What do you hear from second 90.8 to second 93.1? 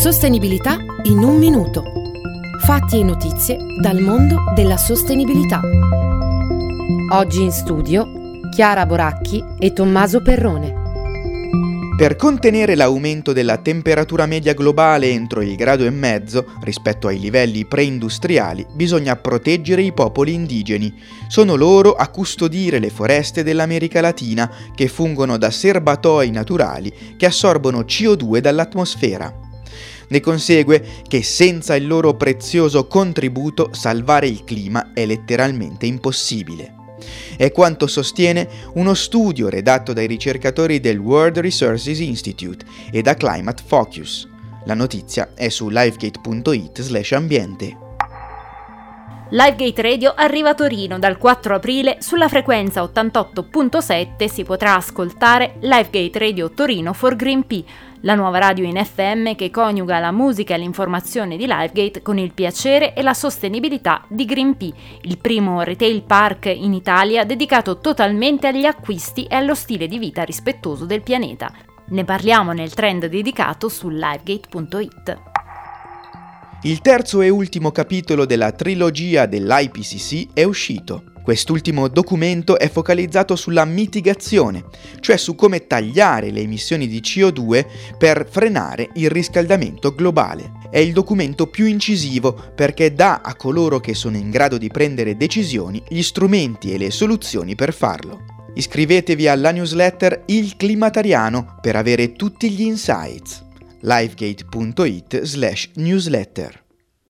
documento più incisivo perché